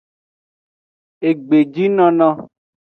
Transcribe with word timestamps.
Egbejinono. 1.27 2.29